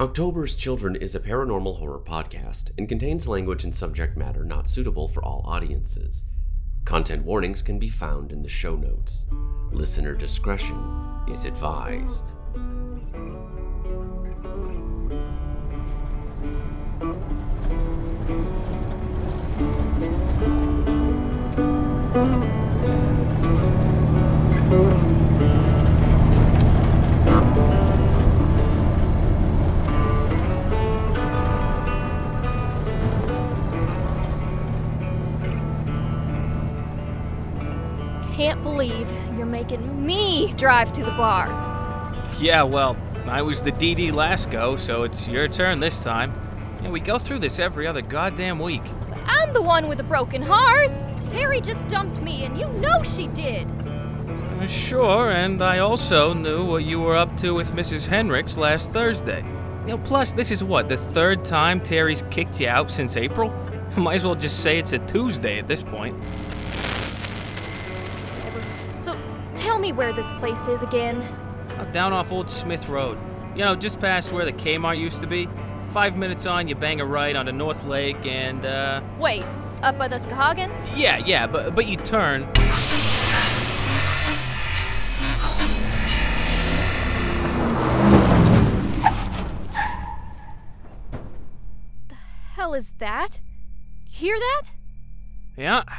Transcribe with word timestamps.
October's 0.00 0.56
Children 0.56 0.96
is 0.96 1.14
a 1.14 1.20
paranormal 1.20 1.76
horror 1.76 1.98
podcast 1.98 2.70
and 2.78 2.88
contains 2.88 3.28
language 3.28 3.64
and 3.64 3.74
subject 3.74 4.16
matter 4.16 4.46
not 4.46 4.66
suitable 4.66 5.06
for 5.08 5.22
all 5.22 5.42
audiences. 5.44 6.24
Content 6.86 7.22
warnings 7.22 7.60
can 7.60 7.78
be 7.78 7.90
found 7.90 8.32
in 8.32 8.40
the 8.42 8.48
show 8.48 8.76
notes. 8.76 9.26
Listener 9.72 10.14
discretion 10.14 10.78
is 11.28 11.44
advised. 11.44 12.32
Making 39.60 40.06
me 40.06 40.52
drive 40.54 40.90
to 40.90 41.04
the 41.04 41.10
bar. 41.10 41.46
Yeah, 42.38 42.62
well, 42.62 42.96
I 43.26 43.42
was 43.42 43.60
the 43.60 43.72
DD 43.72 44.10
last 44.10 44.50
go, 44.50 44.76
so 44.76 45.02
it's 45.02 45.28
your 45.28 45.48
turn 45.48 45.80
this 45.80 46.02
time. 46.02 46.32
Yeah, 46.82 46.88
we 46.88 46.98
go 46.98 47.18
through 47.18 47.40
this 47.40 47.58
every 47.58 47.86
other 47.86 48.00
goddamn 48.00 48.58
week. 48.58 48.82
I'm 49.26 49.52
the 49.52 49.60
one 49.60 49.86
with 49.86 50.00
a 50.00 50.02
broken 50.02 50.40
heart. 50.40 50.90
Terry 51.28 51.60
just 51.60 51.86
dumped 51.88 52.22
me, 52.22 52.44
and 52.44 52.56
you 52.58 52.68
know 52.68 53.02
she 53.02 53.26
did. 53.28 53.70
Uh, 53.86 54.66
Sure, 54.66 55.30
and 55.30 55.62
I 55.62 55.80
also 55.80 56.32
knew 56.32 56.64
what 56.64 56.84
you 56.84 57.00
were 57.00 57.16
up 57.16 57.36
to 57.38 57.52
with 57.52 57.72
Mrs. 57.72 58.08
Henricks 58.08 58.56
last 58.56 58.92
Thursday. 58.92 59.42
You 59.82 59.88
know, 59.88 59.98
plus, 59.98 60.32
this 60.32 60.50
is 60.50 60.64
what, 60.64 60.88
the 60.88 60.96
third 60.96 61.44
time 61.44 61.80
Terry's 61.80 62.24
kicked 62.30 62.60
you 62.60 62.68
out 62.68 62.90
since 62.90 63.16
April? 63.16 63.50
Might 63.98 64.16
as 64.16 64.24
well 64.24 64.34
just 64.34 64.60
say 64.60 64.78
it's 64.78 64.92
a 64.92 64.98
Tuesday 65.00 65.58
at 65.58 65.68
this 65.68 65.82
point. 65.82 66.16
Me 69.80 69.92
where 69.92 70.12
this 70.12 70.30
place 70.32 70.68
is 70.68 70.82
again. 70.82 71.16
Uh, 71.78 71.84
Down 71.92 72.12
off 72.12 72.30
Old 72.30 72.50
Smith 72.50 72.88
Road. 72.88 73.18
You 73.54 73.64
know, 73.64 73.74
just 73.74 73.98
past 73.98 74.30
where 74.32 74.44
the 74.44 74.52
Kmart 74.52 74.98
used 74.98 75.20
to 75.22 75.26
be. 75.26 75.48
Five 75.90 76.16
minutes 76.16 76.46
on, 76.46 76.68
you 76.68 76.74
bang 76.76 77.00
a 77.00 77.04
right 77.04 77.34
onto 77.34 77.50
North 77.52 77.84
Lake, 77.84 78.24
and, 78.24 78.64
uh. 78.64 79.00
Wait, 79.18 79.44
up 79.82 79.98
by 79.98 80.06
the 80.06 80.16
Skahagen? 80.16 80.70
Yeah, 80.94 81.18
yeah, 81.18 81.46
but, 81.46 81.74
but 81.74 81.88
you 81.88 81.96
turn. 81.96 82.46
The 92.08 92.14
hell 92.54 92.74
is 92.74 92.92
that? 92.98 93.40
Hear 94.08 94.38
that? 94.38 94.62
Yeah, 95.56 95.82
I 95.88 95.96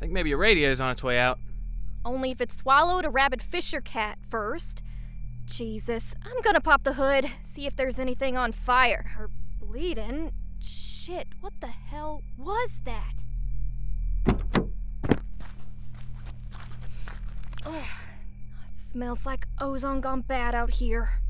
think 0.00 0.12
maybe 0.12 0.32
a 0.32 0.36
radiator's 0.36 0.80
on 0.80 0.90
its 0.90 1.02
way 1.02 1.18
out. 1.18 1.38
Only 2.04 2.30
if 2.30 2.40
it 2.40 2.52
swallowed 2.52 3.04
a 3.04 3.10
rabid 3.10 3.42
fisher 3.42 3.80
cat 3.80 4.18
first. 4.28 4.82
Jesus, 5.44 6.14
I'm 6.24 6.40
gonna 6.42 6.60
pop 6.60 6.84
the 6.84 6.94
hood, 6.94 7.30
see 7.42 7.66
if 7.66 7.76
there's 7.76 7.98
anything 7.98 8.38
on 8.38 8.52
fire 8.52 9.04
or 9.18 9.30
bleeding. 9.58 10.32
Shit, 10.60 11.28
what 11.40 11.54
the 11.60 11.66
hell 11.66 12.22
was 12.36 12.80
that? 12.84 13.24
Oh, 17.66 17.74
it 18.68 18.76
smells 18.76 19.26
like 19.26 19.46
ozone 19.60 20.00
gone 20.00 20.22
bad 20.22 20.54
out 20.54 20.70
here. 20.70 21.20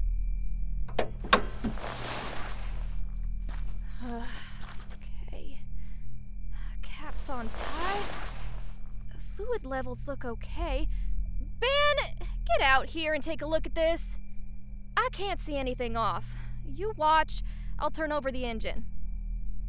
okay. 4.05 5.61
Uh, 6.53 6.77
caps 6.83 7.29
on 7.29 7.49
tight. 7.49 8.40
Fluid 9.41 9.65
levels 9.65 10.07
look 10.07 10.23
okay. 10.23 10.87
Ben, 11.61 12.27
get 12.47 12.61
out 12.63 12.91
here 12.91 13.15
and 13.15 13.23
take 13.23 13.41
a 13.41 13.47
look 13.47 13.65
at 13.65 13.75
this. 13.75 14.19
I 14.99 15.09
can't 15.13 15.41
see 15.41 15.57
anything 15.57 15.97
off. 15.97 16.37
You 16.67 16.93
watch, 16.97 17.43
I'll 17.79 17.91
turn 17.91 18.13
over 18.13 18.31
the 18.31 18.45
engine. 18.45 18.85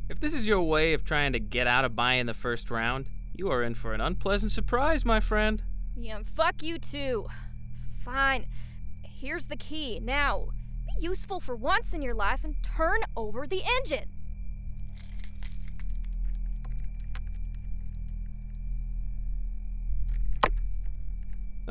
If 0.10 0.20
this 0.20 0.34
is 0.34 0.46
your 0.46 0.62
way 0.64 0.92
of 0.92 1.06
trying 1.06 1.32
to 1.32 1.40
get 1.40 1.68
out 1.68 1.86
of 1.86 1.96
buying 1.96 2.26
the 2.26 2.34
first 2.34 2.70
round, 2.70 3.08
you 3.34 3.50
are 3.50 3.64
in 3.64 3.76
for 3.76 3.94
an 3.94 4.02
unpleasant 4.02 4.52
surprise, 4.52 5.06
my 5.06 5.22
friend. 5.22 5.64
Yeah, 5.96 6.20
fuck 6.36 6.62
you 6.62 6.78
too. 6.78 7.28
Fine. 8.04 8.48
Here's 9.04 9.46
the 9.46 9.56
key. 9.56 10.02
Now, 10.02 10.50
be 10.86 11.06
useful 11.06 11.40
for 11.40 11.56
once 11.56 11.94
in 11.94 12.02
your 12.02 12.16
life 12.16 12.44
and 12.44 12.56
turn 12.62 13.00
over 13.16 13.48
the 13.48 13.62
engine. 13.78 14.10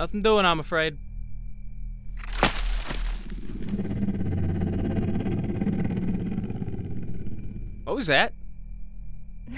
Nothing 0.00 0.22
doing, 0.22 0.46
I'm 0.46 0.58
afraid. 0.58 0.96
What 7.84 7.96
was 7.96 8.06
that? 8.06 8.32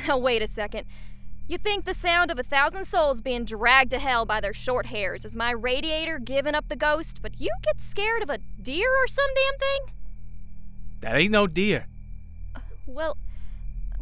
Now, 0.09 0.19
wait 0.19 0.43
a 0.43 0.49
second. 0.49 0.87
You 1.47 1.59
think 1.59 1.85
the 1.85 1.95
sound 1.95 2.33
of 2.33 2.41
a 2.41 2.43
thousand 2.43 2.87
souls 2.87 3.21
being 3.21 3.45
dragged 3.45 3.93
to 3.93 4.01
hell 4.01 4.25
by 4.25 4.41
their 4.41 4.53
short 4.53 4.87
hairs 4.87 5.25
is 5.25 5.37
my 5.37 5.53
radiator 5.53 6.19
giving 6.19 6.57
up 6.57 6.69
the 6.69 6.75
ghost, 6.75 7.21
but 7.23 7.41
you 7.41 7.51
get 7.63 7.81
scared 7.81 8.23
of 8.23 8.29
a 8.29 8.39
deer 8.61 8.91
or 8.91 9.07
some 9.07 9.31
damn 9.37 9.59
thing? 9.61 9.95
That 11.03 11.15
ain't 11.19 11.31
no 11.31 11.47
deer. 11.47 11.87
Well, 12.85 13.17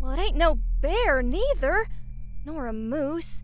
well, 0.01 0.13
it 0.13 0.19
ain't 0.19 0.37
no 0.37 0.59
bear 0.81 1.21
neither, 1.23 1.89
nor 2.47 2.67
a 2.67 2.73
moose. 2.73 3.43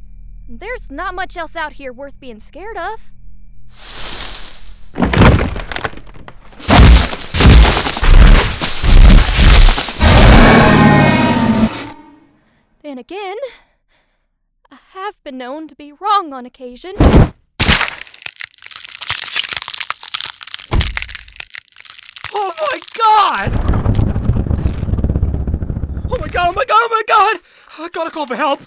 There's 0.48 0.92
not 0.92 1.14
much 1.14 1.36
else 1.36 1.56
out 1.56 1.72
here 1.72 1.92
worth 1.92 2.20
being 2.20 2.38
scared 2.38 2.76
of. 2.76 3.12
Then 12.82 12.98
again, 12.98 13.36
I 14.70 14.78
have 14.92 15.22
been 15.24 15.36
known 15.36 15.66
to 15.66 15.74
be 15.74 15.92
wrong 15.92 16.32
on 16.32 16.46
occasion. 16.46 16.92
Oh 22.32 22.52
my 22.60 22.80
god! 22.96 23.52
Oh 26.08 26.18
my 26.20 26.28
god, 26.28 26.48
oh 26.48 26.52
my 26.52 26.64
god, 26.64 26.70
oh 26.70 26.88
my 26.90 27.02
god! 27.08 27.40
I 27.80 27.88
gotta 27.88 28.10
call 28.12 28.26
for 28.26 28.36
help! 28.36 28.60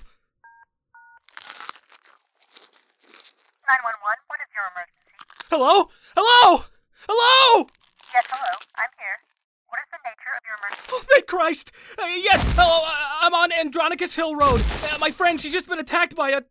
911, 3.69 4.25
what 4.25 4.41
is 4.41 4.49
your 4.49 4.65
emergency? 4.73 5.13
Hello? 5.53 5.93
Hello? 6.17 6.65
Hello? 7.05 7.69
Yes, 8.09 8.25
hello, 8.25 8.49
I'm 8.81 8.89
here. 8.97 9.21
What 9.69 9.77
is 9.85 9.89
the 9.93 10.01
nature 10.01 10.33
of 10.33 10.41
your 10.41 10.57
emergency? 10.57 10.89
Oh, 10.89 11.05
thank 11.05 11.29
Christ! 11.29 11.69
Uh, 11.93 12.09
yes, 12.17 12.41
hello, 12.57 12.81
uh, 12.81 13.21
I'm 13.21 13.37
on 13.37 13.53
Andronicus 13.53 14.17
Hill 14.17 14.33
Road. 14.33 14.65
Uh, 14.89 14.97
my 14.97 15.13
friend, 15.13 15.37
she's 15.37 15.53
just 15.53 15.69
been 15.69 15.77
attacked 15.77 16.17
by 16.17 16.33
a. 16.33 16.41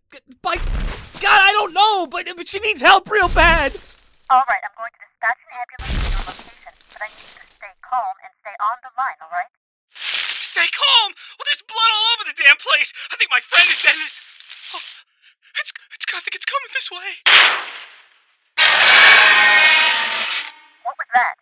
by. 0.47 0.63
God, 1.19 1.43
I 1.43 1.51
don't 1.51 1.75
know, 1.75 2.07
but, 2.07 2.31
but 2.39 2.47
she 2.47 2.63
needs 2.63 2.87
help 2.87 3.11
real 3.11 3.27
bad! 3.27 3.75
Alright, 4.31 4.63
I'm 4.63 4.77
going 4.79 4.95
to 4.95 5.01
dispatch 5.03 5.43
an 5.43 5.51
ambulance 5.59 5.91
to 5.91 6.07
your 6.15 6.23
location, 6.23 6.71
but 6.95 7.03
I 7.03 7.11
need 7.19 7.27
you 7.35 7.43
to 7.43 7.51
stay 7.51 7.75
calm 7.83 8.15
and 8.23 8.31
stay 8.39 8.55
on 8.63 8.79
the 8.87 8.95
line, 8.95 9.19
alright? 9.27 9.51
Stay 10.55 10.71
calm! 10.71 11.19
Well, 11.35 11.51
there's 11.51 11.67
blood 11.67 11.91
all 11.91 12.07
over 12.15 12.31
the 12.31 12.37
damn 12.39 12.63
place! 12.63 12.95
I 13.11 13.19
think 13.19 13.35
my 13.35 13.43
friend 13.43 13.67
is 13.67 13.83
dead. 13.83 13.99
Oh, 14.71 14.87
it's. 15.61 15.73
it's 15.95 16.05
I 16.09 16.21
think 16.21 16.35
it's 16.35 16.49
coming 16.49 16.73
this 16.75 16.91
way. 16.91 17.11
What 20.83 20.95
was 20.99 21.11
that? 21.15 21.35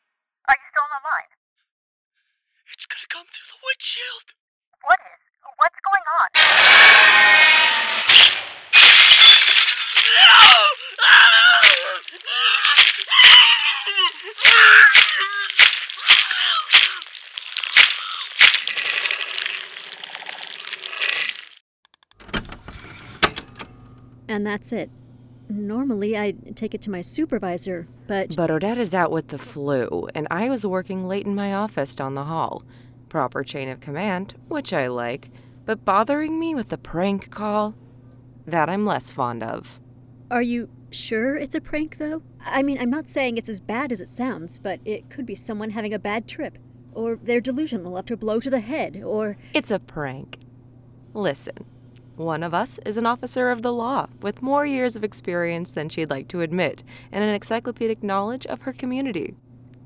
Are 0.48 0.56
you 0.56 0.66
still 0.72 0.84
on 0.84 0.92
the 0.96 1.02
line? 1.06 1.32
It's 2.74 2.86
gonna 2.86 3.08
come 3.08 3.26
through 3.30 3.48
the 3.52 3.60
windshield. 3.62 4.36
What 4.84 4.98
is? 5.00 5.20
What's 5.56 5.80
going 5.80 6.06
on? 6.20 6.28
And 24.28 24.44
that's 24.44 24.72
it. 24.72 24.90
Normally, 25.48 26.16
I'd 26.16 26.56
take 26.56 26.74
it 26.74 26.80
to 26.82 26.90
my 26.90 27.00
supervisor, 27.00 27.86
but 28.08 28.34
But 28.34 28.50
Odette 28.50 28.78
is 28.78 28.94
out 28.94 29.12
with 29.12 29.28
the 29.28 29.38
flu, 29.38 30.08
and 30.14 30.26
I 30.30 30.48
was 30.48 30.66
working 30.66 31.06
late 31.06 31.26
in 31.26 31.34
my 31.36 31.54
office 31.54 31.94
down 31.94 32.14
the 32.14 32.24
hall. 32.24 32.64
Proper 33.08 33.44
chain 33.44 33.68
of 33.68 33.78
command, 33.80 34.34
which 34.48 34.72
I 34.72 34.88
like, 34.88 35.30
but 35.64 35.84
bothering 35.84 36.40
me 36.40 36.54
with 36.54 36.68
the 36.70 36.78
prank 36.78 37.30
call? 37.30 37.74
That 38.44 38.68
I'm 38.68 38.84
less 38.84 39.10
fond 39.10 39.42
of. 39.42 39.80
are 40.30 40.42
you 40.42 40.68
sure 40.90 41.36
it's 41.36 41.54
a 41.54 41.60
prank, 41.60 41.98
though? 41.98 42.22
I 42.44 42.62
mean, 42.62 42.78
I'm 42.80 42.90
not 42.90 43.06
saying 43.08 43.36
it's 43.36 43.48
as 43.48 43.60
bad 43.60 43.92
as 43.92 44.00
it 44.00 44.08
sounds, 44.08 44.58
but 44.58 44.80
it 44.84 45.10
could 45.10 45.26
be 45.26 45.34
someone 45.34 45.70
having 45.70 45.94
a 45.94 45.98
bad 45.98 46.26
trip. 46.26 46.58
Or 46.92 47.18
they're 47.22 47.40
delusional 47.40 47.98
after 47.98 48.14
a 48.14 48.16
blow 48.16 48.40
to 48.40 48.50
the 48.50 48.60
head, 48.60 49.02
or. 49.04 49.36
It's 49.52 49.70
a 49.70 49.78
prank. 49.78 50.38
Listen, 51.12 51.66
one 52.16 52.42
of 52.42 52.54
us 52.54 52.78
is 52.86 52.96
an 52.96 53.06
officer 53.06 53.50
of 53.50 53.62
the 53.62 53.72
law 53.72 54.06
with 54.20 54.42
more 54.42 54.64
years 54.64 54.96
of 54.96 55.04
experience 55.04 55.72
than 55.72 55.88
she'd 55.88 56.10
like 56.10 56.28
to 56.28 56.40
admit 56.40 56.82
and 57.12 57.22
an 57.22 57.30
encyclopedic 57.30 58.02
knowledge 58.02 58.46
of 58.46 58.62
her 58.62 58.72
community. 58.72 59.34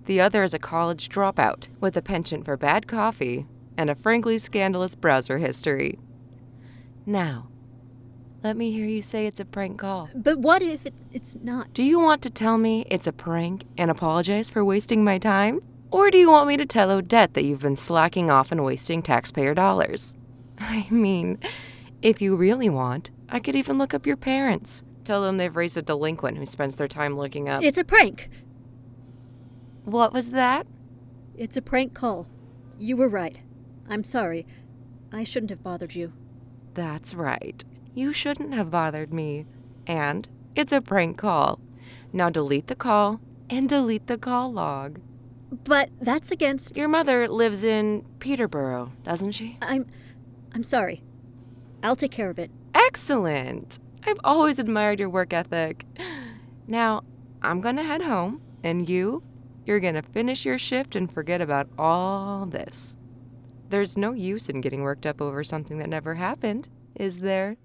The 0.06 0.20
other 0.20 0.42
is 0.42 0.54
a 0.54 0.58
college 0.58 1.08
dropout 1.08 1.68
with 1.80 1.96
a 1.96 2.02
penchant 2.02 2.44
for 2.44 2.56
bad 2.56 2.86
coffee 2.86 3.46
and 3.76 3.90
a 3.90 3.94
frankly 3.94 4.38
scandalous 4.38 4.94
browser 4.94 5.38
history. 5.38 5.98
Now, 7.06 7.48
let 8.42 8.56
me 8.56 8.70
hear 8.70 8.86
you 8.86 9.02
say 9.02 9.26
it's 9.26 9.40
a 9.40 9.44
prank 9.44 9.78
call. 9.78 10.08
But 10.14 10.38
what 10.38 10.62
if 10.62 10.86
it, 10.86 10.94
it's 11.12 11.36
not? 11.42 11.74
Do 11.74 11.82
you 11.82 11.98
want 11.98 12.22
to 12.22 12.30
tell 12.30 12.58
me 12.58 12.86
it's 12.90 13.06
a 13.06 13.12
prank 13.12 13.64
and 13.76 13.90
apologize 13.90 14.48
for 14.48 14.64
wasting 14.64 15.04
my 15.04 15.18
time? 15.18 15.60
Or 15.90 16.10
do 16.10 16.18
you 16.18 16.30
want 16.30 16.48
me 16.48 16.56
to 16.56 16.66
tell 16.66 16.90
Odette 16.90 17.34
that 17.34 17.44
you've 17.44 17.62
been 17.62 17.76
slacking 17.76 18.30
off 18.30 18.52
and 18.52 18.64
wasting 18.64 19.02
taxpayer 19.02 19.54
dollars? 19.54 20.14
I 20.58 20.86
mean, 20.90 21.38
if 22.02 22.20
you 22.20 22.36
really 22.36 22.70
want, 22.70 23.10
I 23.28 23.40
could 23.40 23.54
even 23.56 23.78
look 23.78 23.94
up 23.94 24.06
your 24.06 24.16
parents. 24.16 24.82
Tell 25.04 25.22
them 25.22 25.36
they've 25.36 25.54
raised 25.54 25.76
a 25.76 25.82
delinquent 25.82 26.38
who 26.38 26.46
spends 26.46 26.76
their 26.76 26.88
time 26.88 27.16
looking 27.16 27.48
up. 27.48 27.62
It's 27.62 27.78
a 27.78 27.84
prank! 27.84 28.28
what 29.84 30.12
was 30.12 30.30
that? 30.30 30.66
It's 31.36 31.56
a 31.56 31.62
prank 31.62 31.94
call. 31.94 32.28
You 32.78 32.96
were 32.96 33.08
right. 33.08 33.38
I'm 33.88 34.04
sorry. 34.04 34.46
I 35.12 35.24
shouldn't 35.24 35.50
have 35.50 35.62
bothered 35.62 35.94
you. 35.94 36.12
That's 36.74 37.14
right. 37.14 37.64
You 37.94 38.12
shouldn't 38.12 38.54
have 38.54 38.70
bothered 38.70 39.12
me. 39.12 39.46
And 39.86 40.28
it's 40.54 40.72
a 40.72 40.80
prank 40.80 41.18
call. 41.18 41.60
Now 42.12 42.30
delete 42.30 42.68
the 42.68 42.76
call 42.76 43.20
and 43.48 43.68
delete 43.68 44.06
the 44.06 44.18
call 44.18 44.52
log. 44.52 45.00
But 45.64 45.90
that's 46.00 46.30
against. 46.30 46.76
Your 46.76 46.88
mother 46.88 47.26
lives 47.26 47.64
in 47.64 48.04
Peterborough, 48.20 48.92
doesn't 49.02 49.32
she? 49.32 49.58
I'm. 49.60 49.86
I'm 50.52 50.62
sorry. 50.62 51.02
I'll 51.82 51.96
take 51.96 52.10
care 52.10 52.30
of 52.30 52.38
it. 52.38 52.50
Excellent. 52.74 53.78
I've 54.06 54.20
always 54.24 54.58
admired 54.58 54.98
your 55.00 55.10
work 55.10 55.32
ethic. 55.32 55.84
Now, 56.66 57.02
I'm 57.42 57.60
gonna 57.60 57.82
head 57.82 58.02
home, 58.02 58.42
and 58.62 58.88
you, 58.88 59.24
you're 59.66 59.80
gonna 59.80 60.02
finish 60.02 60.44
your 60.44 60.56
shift 60.56 60.94
and 60.94 61.12
forget 61.12 61.40
about 61.40 61.68
all 61.76 62.46
this. 62.46 62.96
There's 63.70 63.96
no 63.96 64.12
use 64.12 64.48
in 64.48 64.60
getting 64.60 64.82
worked 64.82 65.04
up 65.04 65.20
over 65.20 65.42
something 65.42 65.78
that 65.78 65.88
never 65.88 66.14
happened, 66.14 66.68
is 66.94 67.20
there? 67.20 67.56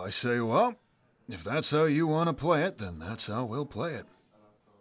I 0.00 0.10
say, 0.10 0.40
well, 0.40 0.76
if 1.28 1.42
that's 1.42 1.70
how 1.70 1.84
you 1.84 2.06
want 2.06 2.28
to 2.28 2.32
play 2.32 2.64
it, 2.64 2.78
then 2.78 2.98
that's 2.98 3.26
how 3.26 3.44
we'll 3.44 3.66
play 3.66 3.94
it. 3.94 4.06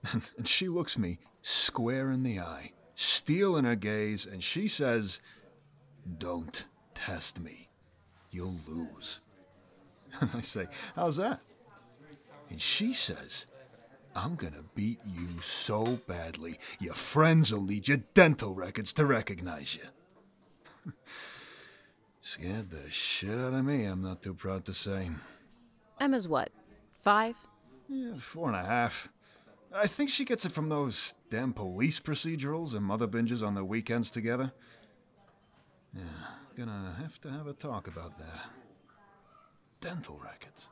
And 0.38 0.47
she 0.47 0.67
looks 0.67 0.97
me 0.97 1.17
square 1.41 2.12
in 2.12 2.23
the 2.23 2.39
eye, 2.39 2.71
steel 2.94 3.57
in 3.57 3.65
her 3.65 3.75
gaze, 3.75 4.25
and 4.25 4.44
she 4.44 4.67
says, 4.67 5.19
Don't 6.17 6.65
test 6.94 7.39
me. 7.39 7.69
You'll 8.31 8.59
lose. 8.67 9.19
And 10.21 10.29
I 10.33 10.41
say, 10.41 10.67
How's 10.95 11.17
that? 11.17 11.41
And 12.50 12.62
she 12.62 12.94
says, 12.94 13.47
I'm 14.15 14.35
gonna 14.35 14.63
beat 14.75 15.00
you 15.06 15.41
so 15.41 16.00
badly, 16.07 16.59
your 16.79 16.94
friends 16.94 17.51
will 17.51 17.63
need 17.63 17.88
your 17.88 17.97
dental 18.13 18.53
records 18.53 18.94
to 18.94 19.06
recognize 19.06 19.75
you. 19.75 20.94
Scared 22.25 22.72
the 22.72 22.89
shit 22.89 23.38
out 23.38 23.54
of 23.54 23.63
me, 23.63 23.86
I'm 23.86 24.01
not 24.01 24.24
too 24.24 24.33
proud 24.33 24.66
to 24.66 24.74
say. 24.74 25.12
Emma's 26.00 26.27
what? 26.27 26.50
Five? 27.04 27.36
Yeah, 27.88 28.18
four 28.18 28.48
and 28.48 28.56
a 28.56 28.63
half. 28.63 29.10
I 29.72 29.86
think 29.86 30.10
she 30.10 30.25
gets 30.25 30.44
it 30.44 30.51
from 30.51 30.69
those 30.69 31.13
damn 31.30 31.54
police 31.54 32.00
procedurals 32.00 32.74
and 32.74 32.83
mother 32.83 33.07
binges 33.07 33.45
on 33.45 33.54
the 33.54 33.63
weekends 33.63 34.10
together. 34.10 34.54
Yeah, 35.94 36.01
gonna 36.57 36.95
have 37.00 37.22
to 37.22 37.31
have 37.31 37.45
a 37.45 37.54
talk 37.54 37.88
about 37.88 38.18
that. 38.18 38.50
Dental 39.80 40.18
records. 40.18 40.68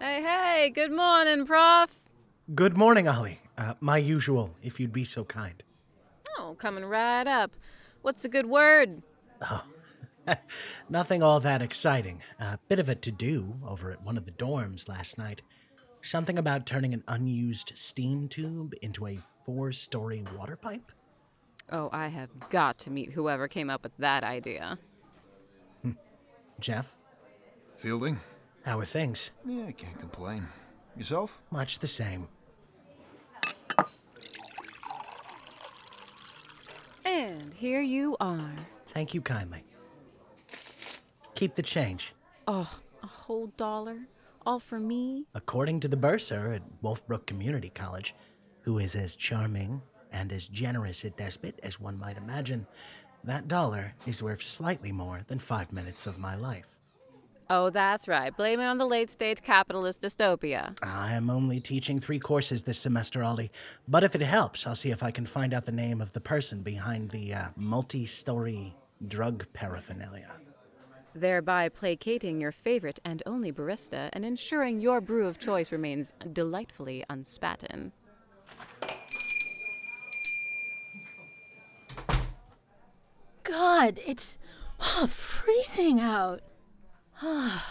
Hey, 0.00 0.20
hey, 0.20 0.72
good 0.74 0.90
morning, 0.90 1.46
Prof. 1.46 1.94
Good 2.52 2.76
morning, 2.76 3.06
Ollie. 3.06 3.38
Uh, 3.62 3.74
my 3.80 3.96
usual, 3.96 4.56
if 4.60 4.80
you'd 4.80 4.92
be 4.92 5.04
so 5.04 5.24
kind. 5.24 5.62
Oh, 6.36 6.56
coming 6.58 6.84
right 6.84 7.28
up. 7.28 7.52
What's 8.02 8.22
the 8.22 8.28
good 8.28 8.46
word? 8.46 9.02
Oh, 9.40 9.64
Nothing 10.88 11.22
all 11.22 11.38
that 11.38 11.62
exciting. 11.62 12.22
A 12.40 12.58
bit 12.68 12.80
of 12.80 12.88
a 12.88 12.96
to 12.96 13.12
do 13.12 13.54
over 13.64 13.92
at 13.92 14.02
one 14.02 14.16
of 14.16 14.24
the 14.24 14.32
dorms 14.32 14.88
last 14.88 15.16
night. 15.16 15.42
Something 16.00 16.38
about 16.38 16.66
turning 16.66 16.92
an 16.92 17.04
unused 17.06 17.70
steam 17.76 18.26
tube 18.26 18.74
into 18.82 19.06
a 19.06 19.20
four 19.44 19.70
story 19.70 20.24
water 20.36 20.56
pipe? 20.56 20.90
Oh, 21.70 21.88
I 21.92 22.08
have 22.08 22.30
got 22.50 22.78
to 22.78 22.90
meet 22.90 23.12
whoever 23.12 23.46
came 23.46 23.70
up 23.70 23.84
with 23.84 23.96
that 23.98 24.24
idea. 24.24 24.76
Jeff, 26.58 26.96
Feilding? 27.80 28.18
how 28.64 28.80
are 28.80 28.84
things? 28.84 29.30
Yeah, 29.46 29.66
I 29.66 29.72
can't 29.72 29.98
complain. 30.00 30.48
Yourself? 30.96 31.40
Much 31.50 31.78
the 31.78 31.86
same. 31.86 32.28
And 37.12 37.52
here 37.52 37.82
you 37.82 38.16
are. 38.20 38.54
Thank 38.86 39.12
you 39.12 39.20
kindly. 39.20 39.64
Keep 41.34 41.56
the 41.56 41.62
change. 41.62 42.14
Oh, 42.48 42.80
a 43.02 43.06
whole 43.06 43.48
dollar? 43.58 43.98
All 44.46 44.58
for 44.58 44.80
me? 44.80 45.26
According 45.34 45.80
to 45.80 45.88
the 45.88 45.96
bursar 45.96 46.54
at 46.54 46.62
Wolfbrook 46.82 47.26
Community 47.26 47.68
College, 47.68 48.14
who 48.62 48.78
is 48.78 48.96
as 48.96 49.14
charming 49.14 49.82
and 50.10 50.32
as 50.32 50.48
generous 50.48 51.04
a 51.04 51.10
despot 51.10 51.60
as 51.62 51.78
one 51.78 51.98
might 51.98 52.16
imagine, 52.16 52.66
that 53.24 53.46
dollar 53.46 53.92
is 54.06 54.22
worth 54.22 54.42
slightly 54.42 54.90
more 54.90 55.20
than 55.26 55.38
five 55.38 55.70
minutes 55.70 56.06
of 56.06 56.18
my 56.18 56.34
life. 56.34 56.78
Oh, 57.50 57.70
that's 57.70 58.08
right. 58.08 58.34
Blame 58.36 58.60
it 58.60 58.64
on 58.64 58.78
the 58.78 58.86
late 58.86 59.10
stage 59.10 59.42
capitalist 59.42 60.00
dystopia. 60.00 60.76
I 60.82 61.12
am 61.12 61.28
only 61.28 61.60
teaching 61.60 62.00
three 62.00 62.18
courses 62.18 62.62
this 62.62 62.78
semester, 62.78 63.22
Ollie. 63.22 63.50
But 63.86 64.04
if 64.04 64.14
it 64.14 64.22
helps, 64.22 64.66
I'll 64.66 64.74
see 64.74 64.90
if 64.90 65.02
I 65.02 65.10
can 65.10 65.26
find 65.26 65.52
out 65.52 65.66
the 65.66 65.72
name 65.72 66.00
of 66.00 66.12
the 66.12 66.20
person 66.20 66.62
behind 66.62 67.10
the 67.10 67.34
uh, 67.34 67.48
multi 67.56 68.06
story 68.06 68.74
drug 69.06 69.46
paraphernalia. 69.52 70.38
Thereby 71.14 71.68
placating 71.68 72.40
your 72.40 72.52
favorite 72.52 73.00
and 73.04 73.22
only 73.26 73.52
barista 73.52 74.08
and 74.14 74.24
ensuring 74.24 74.80
your 74.80 75.00
brew 75.00 75.26
of 75.26 75.38
choice 75.38 75.70
remains 75.70 76.14
delightfully 76.32 77.04
unspatten. 77.10 77.92
God, 83.42 84.00
it's 84.06 84.38
oh, 84.80 85.06
freezing 85.06 86.00
out. 86.00 86.40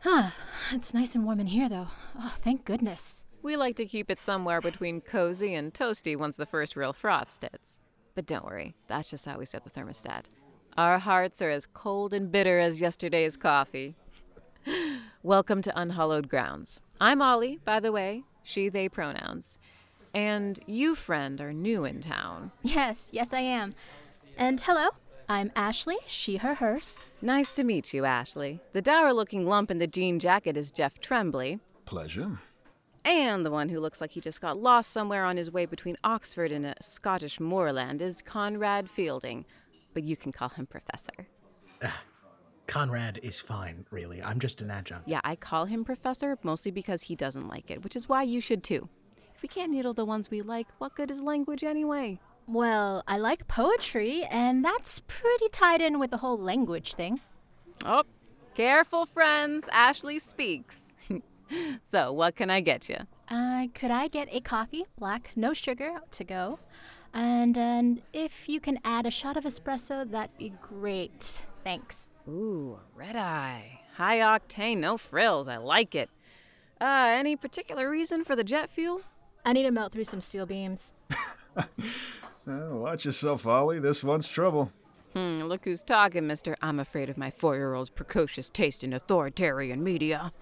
huh. 0.00 0.30
It's 0.70 0.92
nice 0.92 1.14
and 1.14 1.24
warm 1.24 1.40
in 1.40 1.46
here, 1.46 1.66
though. 1.66 1.86
Oh, 2.18 2.34
thank 2.40 2.66
goodness. 2.66 3.24
We 3.40 3.56
like 3.56 3.76
to 3.76 3.86
keep 3.86 4.10
it 4.10 4.20
somewhere 4.20 4.60
between 4.60 5.00
cozy 5.00 5.54
and 5.54 5.72
toasty 5.72 6.14
once 6.14 6.36
the 6.36 6.44
first 6.44 6.76
real 6.76 6.92
frost 6.92 7.40
hits. 7.40 7.78
But 8.14 8.26
don't 8.26 8.44
worry, 8.44 8.74
that's 8.86 9.08
just 9.08 9.24
how 9.24 9.38
we 9.38 9.46
set 9.46 9.64
the 9.64 9.70
thermostat. 9.70 10.26
Our 10.76 10.98
hearts 10.98 11.40
are 11.40 11.48
as 11.48 11.64
cold 11.64 12.12
and 12.12 12.30
bitter 12.30 12.58
as 12.58 12.82
yesterday's 12.82 13.38
coffee. 13.38 13.94
Welcome 15.22 15.62
to 15.62 15.80
Unhallowed 15.80 16.28
Grounds. 16.28 16.82
I'm 17.00 17.22
Ollie, 17.22 17.60
by 17.64 17.80
the 17.80 17.92
way, 17.92 18.24
she, 18.42 18.68
they 18.68 18.90
pronouns. 18.90 19.58
And 20.12 20.60
you, 20.66 20.94
friend, 20.94 21.40
are 21.40 21.54
new 21.54 21.86
in 21.86 22.02
town. 22.02 22.52
Yes, 22.62 23.08
yes, 23.10 23.32
I 23.32 23.40
am. 23.40 23.74
And 24.36 24.60
hello, 24.60 24.90
I'm 25.30 25.52
Ashley, 25.54 25.96
she, 26.08 26.38
her, 26.38 26.54
hers. 26.54 26.98
Nice 27.22 27.52
to 27.52 27.62
meet 27.62 27.94
you, 27.94 28.04
Ashley. 28.04 28.58
The 28.72 28.82
dour 28.82 29.12
looking 29.12 29.46
lump 29.46 29.70
in 29.70 29.78
the 29.78 29.86
jean 29.86 30.18
jacket 30.18 30.56
is 30.56 30.72
Jeff 30.72 30.98
Trembley. 30.98 31.60
Pleasure. 31.84 32.40
And 33.04 33.46
the 33.46 33.50
one 33.52 33.68
who 33.68 33.78
looks 33.78 34.00
like 34.00 34.10
he 34.10 34.20
just 34.20 34.40
got 34.40 34.58
lost 34.58 34.90
somewhere 34.90 35.24
on 35.24 35.36
his 35.36 35.48
way 35.48 35.66
between 35.66 35.96
Oxford 36.02 36.50
and 36.50 36.66
a 36.66 36.74
Scottish 36.80 37.38
moorland 37.38 38.02
is 38.02 38.22
Conrad 38.22 38.88
Feilding, 38.88 39.44
but 39.94 40.02
you 40.02 40.16
can 40.16 40.32
call 40.32 40.48
him 40.48 40.66
Professor. 40.66 41.28
Conrad 42.66 43.20
is 43.22 43.38
fine, 43.38 43.86
really. 43.92 44.20
I'm 44.20 44.40
just 44.40 44.60
an 44.60 44.72
adjunct. 44.72 45.06
Yeah, 45.06 45.20
I 45.22 45.36
call 45.36 45.64
him 45.64 45.84
Professor 45.84 46.38
mostly 46.42 46.72
because 46.72 47.04
he 47.04 47.14
doesn't 47.14 47.46
like 47.46 47.70
it, 47.70 47.84
which 47.84 47.94
is 47.94 48.08
why 48.08 48.24
you 48.24 48.40
should 48.40 48.64
too. 48.64 48.88
If 49.32 49.42
we 49.42 49.48
can't 49.48 49.70
needle 49.70 49.94
the 49.94 50.04
ones 50.04 50.28
we 50.28 50.40
like, 50.40 50.66
what 50.78 50.96
good 50.96 51.12
is 51.12 51.22
language 51.22 51.62
anyway? 51.62 52.18
Well, 52.50 53.04
I 53.06 53.16
like 53.16 53.46
poetry, 53.46 54.24
and 54.28 54.64
that's 54.64 55.02
pretty 55.06 55.48
tied 55.52 55.80
in 55.80 56.00
with 56.00 56.10
the 56.10 56.16
whole 56.16 56.36
language 56.36 56.94
thing. 56.94 57.20
Oh, 57.84 58.02
careful, 58.56 59.06
friends. 59.06 59.68
Ashley 59.70 60.18
speaks. 60.18 60.92
so, 61.88 62.12
what 62.12 62.34
can 62.34 62.50
I 62.50 62.60
get 62.60 62.88
you? 62.88 62.96
Uh, 63.28 63.68
could 63.72 63.92
I 63.92 64.08
get 64.08 64.26
a 64.32 64.40
coffee, 64.40 64.84
black, 64.98 65.30
no 65.36 65.54
sugar, 65.54 65.98
to 66.10 66.24
go? 66.24 66.58
And 67.14 67.56
and 67.56 68.02
if 68.12 68.48
you 68.48 68.58
can 68.58 68.80
add 68.84 69.06
a 69.06 69.12
shot 69.12 69.36
of 69.36 69.44
espresso, 69.44 70.10
that'd 70.10 70.36
be 70.36 70.52
great. 70.60 71.42
Thanks. 71.62 72.10
Ooh, 72.28 72.80
red 72.96 73.14
eye. 73.14 73.78
High 73.94 74.18
octane, 74.18 74.78
no 74.78 74.96
frills. 74.96 75.46
I 75.46 75.58
like 75.58 75.94
it. 75.94 76.10
Uh, 76.80 77.10
any 77.12 77.36
particular 77.36 77.88
reason 77.88 78.24
for 78.24 78.34
the 78.34 78.42
jet 78.42 78.70
fuel? 78.70 79.02
I 79.44 79.52
need 79.52 79.62
to 79.62 79.70
melt 79.70 79.92
through 79.92 80.04
some 80.04 80.20
steel 80.20 80.46
beams. 80.46 80.94
Uh, 82.48 82.74
watch 82.76 83.04
yourself, 83.04 83.46
Ollie. 83.46 83.78
This 83.78 84.02
one's 84.02 84.28
trouble. 84.28 84.72
Hmm, 85.14 85.42
look 85.42 85.64
who's 85.64 85.82
talking, 85.82 86.26
mister. 86.26 86.56
I'm 86.62 86.78
afraid 86.78 87.08
of 87.10 87.18
my 87.18 87.30
four 87.30 87.56
year 87.56 87.74
old's 87.74 87.90
precocious 87.90 88.48
taste 88.48 88.84
in 88.84 88.92
authoritarian 88.92 89.82
media. 89.82 90.32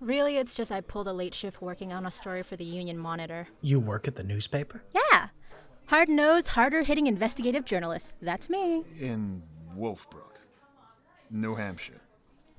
Really, 0.00 0.36
it's 0.36 0.52
just 0.52 0.70
I 0.70 0.82
pulled 0.82 1.08
a 1.08 1.12
late 1.12 1.34
shift 1.34 1.62
working 1.62 1.92
on 1.92 2.04
a 2.04 2.10
story 2.10 2.42
for 2.42 2.56
the 2.56 2.64
Union 2.64 2.98
Monitor. 2.98 3.48
You 3.62 3.80
work 3.80 4.06
at 4.06 4.16
the 4.16 4.22
newspaper? 4.22 4.82
Yeah. 4.94 5.28
Hard 5.86 6.08
nosed, 6.08 6.48
harder 6.48 6.82
hitting 6.82 7.06
investigative 7.06 7.64
journalist. 7.64 8.14
That's 8.20 8.50
me. 8.50 8.84
In 9.00 9.42
Wolfbrook, 9.76 10.36
New 11.30 11.54
Hampshire. 11.54 12.00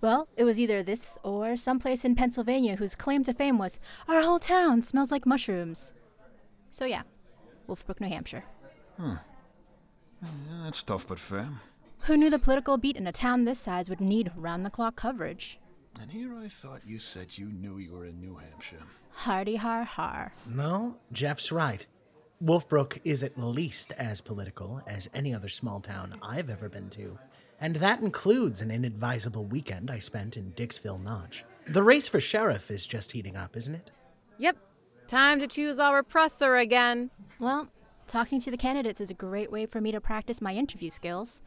Well, 0.01 0.27
it 0.35 0.43
was 0.43 0.59
either 0.59 0.83
this 0.83 1.17
or 1.23 1.55
someplace 1.55 2.03
in 2.03 2.15
Pennsylvania 2.15 2.75
whose 2.75 2.95
claim 2.95 3.23
to 3.25 3.33
fame 3.33 3.57
was, 3.57 3.79
Our 4.07 4.21
whole 4.21 4.39
town 4.39 4.81
smells 4.81 5.11
like 5.11 5.25
mushrooms. 5.25 5.93
So, 6.69 6.85
yeah, 6.85 7.03
Wolfbrook, 7.69 8.01
New 8.01 8.09
Hampshire. 8.09 8.43
Huh. 8.99 9.15
Yeah, 10.21 10.29
that's 10.63 10.83
tough 10.83 11.07
but 11.07 11.19
fair. 11.19 11.49
Who 12.03 12.17
knew 12.17 12.29
the 12.29 12.39
political 12.39 12.77
beat 12.77 12.97
in 12.97 13.07
a 13.07 13.11
town 13.11 13.45
this 13.45 13.59
size 13.59 13.89
would 13.89 14.01
need 14.01 14.31
round 14.35 14.65
the 14.65 14.69
clock 14.69 14.95
coverage? 14.95 15.59
And 16.01 16.11
here 16.11 16.35
I 16.35 16.47
thought 16.47 16.81
you 16.85 16.99
said 16.99 17.37
you 17.37 17.45
knew 17.45 17.77
you 17.77 17.93
were 17.93 18.05
in 18.05 18.19
New 18.19 18.35
Hampshire. 18.35 18.83
Hardy 19.11 19.55
har 19.55 19.83
har. 19.83 20.33
No, 20.45 20.95
Jeff's 21.11 21.51
right. 21.51 21.85
Wolfbrook 22.43 22.99
is 23.05 23.23
at 23.23 23.37
least 23.37 23.93
as 23.93 24.19
political 24.19 24.81
as 24.87 25.09
any 25.13 25.33
other 25.33 25.47
small 25.47 25.79
town 25.79 26.19
I've 26.21 26.49
ever 26.49 26.67
been 26.67 26.89
to. 26.91 27.17
And 27.61 27.77
that 27.77 28.01
includes 28.01 28.61
an 28.61 28.71
inadvisable 28.71 29.45
weekend 29.45 29.89
I 29.89 29.99
spent 29.99 30.35
in 30.35 30.51
Dixville 30.51 31.01
Notch. 31.01 31.45
The 31.69 31.83
race 31.83 32.09
for 32.09 32.19
sheriff 32.19 32.69
is 32.69 32.85
just 32.85 33.13
heating 33.13 33.37
up, 33.37 33.55
isn't 33.55 33.75
it? 33.75 33.91
Yep. 34.39 34.57
Time 35.07 35.39
to 35.39 35.47
choose 35.47 35.79
our 35.79 36.03
presser 36.03 36.57
again. 36.57 37.11
Well, 37.39 37.69
talking 38.07 38.39
to 38.41 38.51
the 38.51 38.57
candidates 38.57 39.01
is 39.01 39.11
a 39.11 39.15
great 39.15 39.51
way 39.51 39.65
for 39.65 39.81
me 39.81 39.91
to 39.91 40.01
practice 40.01 40.41
my 40.41 40.53
interview 40.53 40.89
skills. 40.89 41.41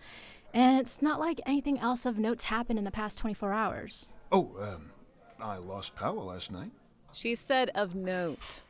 And 0.54 0.78
it's 0.78 1.02
not 1.02 1.20
like 1.20 1.40
anything 1.46 1.78
else 1.78 2.06
of 2.06 2.18
note's 2.18 2.44
happened 2.44 2.78
in 2.78 2.84
the 2.84 2.90
past 2.90 3.18
24 3.18 3.52
hours. 3.52 4.08
Oh, 4.32 4.56
um, 4.60 4.90
I 5.40 5.56
lost 5.56 5.94
power 5.94 6.20
last 6.20 6.50
night. 6.50 6.70
She 7.12 7.34
said 7.34 7.70
of 7.74 7.94
note. 7.94 8.62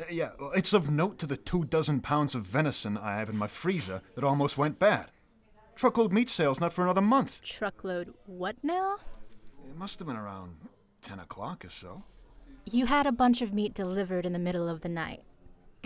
Uh, 0.00 0.04
yeah, 0.10 0.30
well, 0.38 0.52
it's 0.52 0.72
of 0.72 0.90
note 0.90 1.18
to 1.18 1.26
the 1.26 1.36
two 1.36 1.64
dozen 1.64 2.00
pounds 2.00 2.34
of 2.34 2.44
venison 2.44 2.96
I 2.96 3.16
have 3.18 3.28
in 3.28 3.36
my 3.36 3.48
freezer 3.48 4.02
that 4.14 4.24
almost 4.24 4.56
went 4.56 4.78
bad. 4.78 5.10
Truckload 5.74 6.12
meat 6.12 6.28
sales 6.28 6.60
not 6.60 6.72
for 6.72 6.82
another 6.84 7.00
month. 7.00 7.42
Truckload 7.42 8.14
what 8.26 8.56
now? 8.62 8.96
It 9.68 9.76
must 9.76 9.98
have 9.98 10.08
been 10.08 10.16
around 10.16 10.56
10 11.02 11.18
o'clock 11.18 11.64
or 11.64 11.70
so. 11.70 12.04
You 12.64 12.86
had 12.86 13.06
a 13.06 13.12
bunch 13.12 13.42
of 13.42 13.52
meat 13.52 13.74
delivered 13.74 14.24
in 14.24 14.32
the 14.32 14.38
middle 14.38 14.68
of 14.68 14.82
the 14.82 14.88
night. 14.88 15.22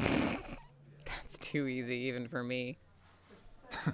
That's 1.56 1.64
too 1.64 1.68
easy, 1.68 1.96
even 2.08 2.28
for 2.28 2.42
me. 2.42 2.76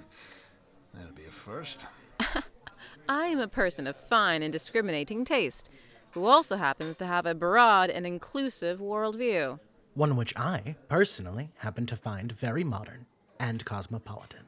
That'll 0.93 1.13
be 1.15 1.23
a 1.25 1.31
first. 1.31 1.85
I 3.09 3.27
am 3.27 3.39
a 3.39 3.47
person 3.47 3.87
of 3.87 3.95
fine 3.95 4.43
and 4.43 4.51
discriminating 4.51 5.23
taste, 5.23 5.69
who 6.11 6.25
also 6.25 6.57
happens 6.57 6.97
to 6.97 7.05
have 7.05 7.25
a 7.25 7.33
broad 7.33 7.89
and 7.89 8.05
inclusive 8.05 8.79
worldview. 8.79 9.59
One 9.93 10.17
which 10.17 10.33
I, 10.35 10.75
personally, 10.89 11.51
happen 11.57 11.85
to 11.85 11.95
find 11.95 12.33
very 12.33 12.65
modern 12.65 13.05
and 13.39 13.63
cosmopolitan. 13.63 14.45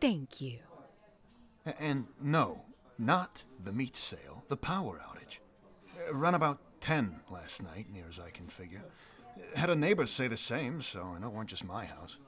Thank 0.00 0.40
you. 0.40 0.58
And 1.80 2.06
no, 2.20 2.62
not 2.96 3.42
the 3.64 3.72
meat 3.72 3.96
sale, 3.96 4.44
the 4.48 4.56
power 4.56 5.00
outage. 5.04 5.38
Run 6.12 6.36
about 6.36 6.60
10 6.80 7.22
last 7.28 7.60
night, 7.60 7.86
near 7.92 8.04
as 8.08 8.20
I 8.20 8.30
can 8.30 8.46
figure. 8.46 8.84
Had 9.54 9.70
a 9.70 9.76
neighbor 9.76 10.06
say 10.06 10.28
the 10.28 10.36
same, 10.36 10.80
so 10.80 11.14
I 11.16 11.18
know 11.18 11.28
it 11.28 11.32
weren't 11.32 11.50
just 11.50 11.64
my 11.64 11.84
house. 11.84 12.18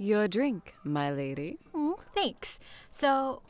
Your 0.00 0.28
drink, 0.28 0.74
my 0.82 1.10
lady. 1.12 1.58
Mm, 1.74 1.92
thanks. 2.14 2.58
So, 2.90 3.42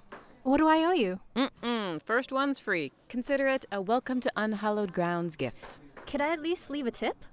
what 0.43 0.57
do 0.57 0.67
I 0.67 0.79
owe 0.79 0.91
you? 0.91 1.21
Mm-mm. 1.37 2.03
First 2.03 2.33
one's 2.33 2.59
free. 2.59 2.91
Consider 3.09 3.47
it 3.47 3.67
a 3.71 3.81
welcome 3.81 4.19
to 4.19 4.33
unhallowed 4.35 4.93
grounds 4.93 5.37
gift. 5.37 5.79
Could 6.09 6.21
I 6.21 6.33
at 6.33 6.43
least 6.43 6.69
leave 6.69 6.89
a 6.89 6.91
tip? 6.91 7.25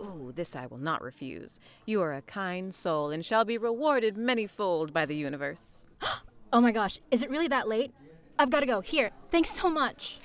Ooh, 0.00 0.30
this 0.32 0.54
I 0.54 0.66
will 0.66 0.78
not 0.78 1.02
refuse. 1.02 1.58
You 1.84 2.00
are 2.02 2.14
a 2.14 2.22
kind 2.22 2.72
soul 2.72 3.10
and 3.10 3.26
shall 3.26 3.44
be 3.44 3.58
rewarded 3.58 4.14
manyfold 4.14 4.92
by 4.92 5.04
the 5.04 5.16
universe. 5.16 5.88
Oh 6.52 6.60
my 6.60 6.72
gosh, 6.72 6.98
is 7.12 7.22
it 7.22 7.30
really 7.30 7.46
that 7.46 7.68
late? 7.68 7.92
I've 8.36 8.50
got 8.50 8.58
to 8.60 8.66
go. 8.66 8.80
Here, 8.80 9.12
thanks 9.30 9.50
so 9.50 9.70
much. 9.70 10.18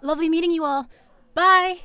Lovely 0.00 0.28
meeting 0.28 0.52
you 0.52 0.64
all. 0.64 0.88
Bye. 1.34 1.80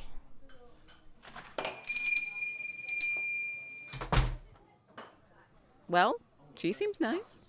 Well, 5.88 6.16
she 6.54 6.72
seems 6.72 7.00
nice. 7.00 7.42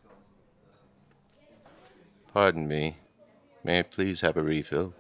Pardon 2.34 2.68
me. 2.68 2.98
May 3.64 3.80
I 3.80 3.84
please 3.84 4.22
have 4.22 4.38
a 4.38 4.44
refill? 4.44 4.94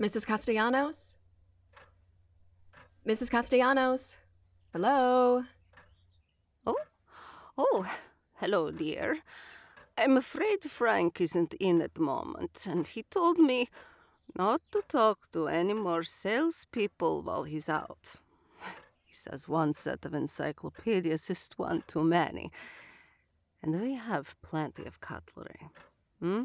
Mrs. 0.00 0.24
Castellanos? 0.24 1.14
Mrs. 3.06 3.28
Castellanos? 3.30 4.16
Hello? 4.72 5.44
Oh, 6.66 6.76
oh, 7.58 7.86
hello, 8.36 8.70
dear. 8.70 9.18
I'm 9.98 10.16
afraid 10.16 10.62
Frank 10.62 11.20
isn't 11.20 11.52
in 11.60 11.82
at 11.82 11.92
the 11.92 12.00
moment, 12.00 12.66
and 12.66 12.86
he 12.86 13.02
told 13.02 13.38
me 13.38 13.68
not 14.34 14.62
to 14.72 14.82
talk 14.88 15.30
to 15.32 15.48
any 15.48 15.74
more 15.74 16.02
salespeople 16.02 17.20
while 17.22 17.42
he's 17.42 17.68
out. 17.68 18.16
He 19.04 19.12
says 19.12 19.48
one 19.48 19.74
set 19.74 20.06
of 20.06 20.14
encyclopedias 20.14 21.28
is 21.28 21.52
one 21.58 21.84
too 21.86 22.04
many, 22.04 22.50
and 23.62 23.78
we 23.78 23.96
have 23.96 24.40
plenty 24.40 24.86
of 24.86 25.02
cutlery. 25.02 25.68
Hmm? 26.20 26.44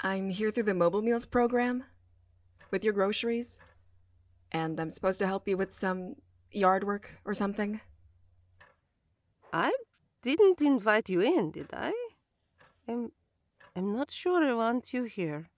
I'm 0.00 0.28
here 0.28 0.50
through 0.50 0.64
the 0.64 0.74
Mobile 0.74 1.00
Meals 1.00 1.24
program 1.24 1.84
with 2.70 2.84
your 2.84 2.92
groceries, 2.92 3.58
and 4.52 4.78
I'm 4.78 4.90
supposed 4.90 5.18
to 5.20 5.26
help 5.26 5.48
you 5.48 5.56
with 5.56 5.72
some 5.72 6.16
yard 6.50 6.84
work 6.84 7.10
or 7.24 7.34
something. 7.34 7.80
I 9.52 9.72
didn't 10.22 10.62
invite 10.62 11.08
you 11.08 11.20
in, 11.20 11.50
did 11.50 11.68
I? 11.72 11.92
I'm, 12.88 13.12
I'm 13.76 13.92
not 13.92 14.10
sure 14.10 14.42
I 14.44 14.54
want 14.54 14.92
you 14.92 15.04
here. 15.04 15.48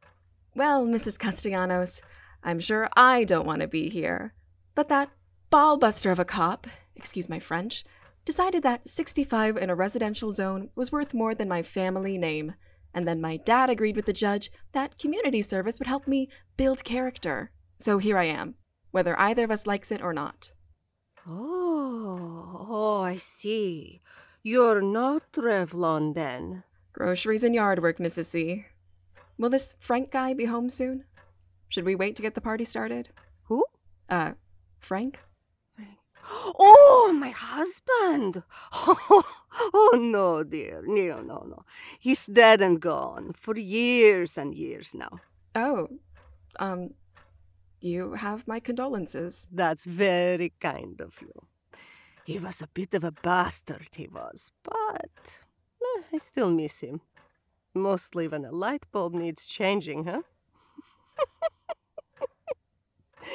Well, 0.54 0.86
Mrs. 0.86 1.18
Castellanos, 1.18 2.00
I'm 2.42 2.60
sure 2.60 2.88
I 2.96 3.25
don't 3.25 3.46
want 3.46 3.60
to 3.60 3.68
be 3.68 3.88
here. 3.88 4.34
But 4.75 4.88
that 4.88 5.10
ballbuster 5.52 6.12
of 6.12 6.18
a 6.18 6.25
cop, 6.25 6.66
excuse 6.94 7.28
my 7.28 7.38
French, 7.38 7.84
decided 8.25 8.62
that 8.62 8.88
65 8.88 9.56
in 9.56 9.70
a 9.70 9.75
residential 9.75 10.32
zone 10.32 10.68
was 10.76 10.92
worth 10.92 11.14
more 11.14 11.34
than 11.34 11.48
my 11.48 11.62
family 11.62 12.18
name. 12.18 12.54
And 12.96 13.06
then 13.06 13.20
my 13.20 13.36
dad 13.36 13.68
agreed 13.68 13.94
with 13.94 14.06
the 14.06 14.12
judge 14.14 14.50
that 14.72 14.98
community 14.98 15.42
service 15.42 15.78
would 15.78 15.86
help 15.86 16.08
me 16.08 16.30
build 16.56 16.82
character. 16.82 17.50
So 17.76 17.98
here 17.98 18.16
I 18.16 18.24
am, 18.24 18.54
whether 18.90 19.20
either 19.20 19.44
of 19.44 19.50
us 19.50 19.66
likes 19.66 19.92
it 19.92 20.00
or 20.00 20.14
not. 20.14 20.52
Oh, 21.28 22.66
oh, 22.70 23.02
I 23.02 23.16
see. 23.16 24.00
You're 24.42 24.80
not 24.80 25.30
Revlon 25.32 26.14
then. 26.14 26.64
Groceries 26.94 27.44
and 27.44 27.54
yard 27.54 27.82
work, 27.82 27.98
Mrs. 27.98 28.24
C. 28.26 28.64
Will 29.36 29.50
this 29.50 29.74
Frank 29.78 30.10
guy 30.10 30.32
be 30.32 30.46
home 30.46 30.70
soon? 30.70 31.04
Should 31.68 31.84
we 31.84 31.94
wait 31.94 32.16
to 32.16 32.22
get 32.22 32.34
the 32.34 32.40
party 32.40 32.64
started? 32.64 33.10
Who? 33.44 33.66
Uh, 34.08 34.32
Frank? 34.78 35.18
Oh, 36.59 37.16
my 37.18 37.30
husband! 37.30 38.42
Oh, 38.73 39.23
oh, 39.75 39.99
no, 40.00 40.42
dear. 40.45 40.83
No, 40.87 41.21
no, 41.21 41.47
no. 41.49 41.64
He's 41.99 42.26
dead 42.26 42.61
and 42.61 42.80
gone 42.80 43.33
for 43.33 43.56
years 43.56 44.37
and 44.37 44.54
years 44.54 44.95
now. 44.95 45.21
Oh, 45.54 45.88
um, 46.59 46.95
you 47.80 48.14
have 48.14 48.47
my 48.47 48.61
condolences. 48.61 49.49
That's 49.52 49.87
very 49.87 50.52
kind 50.61 51.00
of 51.00 51.21
you. 51.21 51.33
He 52.25 52.38
was 52.38 52.61
a 52.61 52.68
bit 52.68 52.92
of 52.95 53.04
a 53.04 53.12
bastard, 53.12 53.88
he 53.95 54.09
was, 54.09 54.50
but 54.64 55.38
eh, 55.80 56.02
I 56.12 56.18
still 56.18 56.50
miss 56.50 56.80
him. 56.80 57.00
Mostly 57.73 58.26
when 58.26 58.45
a 58.45 58.50
light 58.50 58.85
bulb 58.90 59.14
needs 59.14 59.47
changing, 59.47 60.06
huh? 60.06 60.23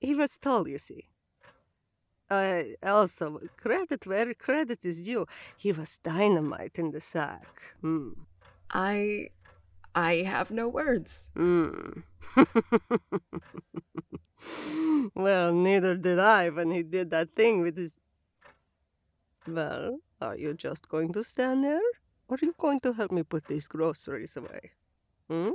he 0.00 0.14
was 0.14 0.36
tall, 0.38 0.66
you 0.66 0.78
see. 0.78 1.04
Uh, 2.34 2.62
also, 2.82 3.40
credit 3.56 4.06
where 4.06 4.34
credit 4.34 4.84
is 4.84 5.02
due. 5.02 5.26
He 5.56 5.72
was 5.72 5.98
dynamite 5.98 6.78
in 6.78 6.90
the 6.90 7.00
sack. 7.00 7.74
Hmm. 7.80 8.10
I. 8.70 9.30
I 9.94 10.26
have 10.26 10.50
no 10.50 10.66
words. 10.66 11.28
Hmm. 11.34 12.02
well, 15.14 15.52
neither 15.52 15.96
did 15.96 16.18
I 16.18 16.50
when 16.50 16.72
he 16.72 16.82
did 16.82 17.10
that 17.10 17.36
thing 17.36 17.62
with 17.62 17.76
his. 17.76 18.00
Well, 19.46 20.00
are 20.20 20.36
you 20.36 20.54
just 20.54 20.88
going 20.88 21.12
to 21.12 21.22
stand 21.22 21.62
there? 21.62 21.86
Or 22.28 22.36
are 22.36 22.44
you 22.44 22.54
going 22.58 22.80
to 22.80 22.92
help 22.94 23.12
me 23.12 23.22
put 23.22 23.46
these 23.46 23.68
groceries 23.68 24.36
away? 24.36 24.72
Hmm? 25.28 25.52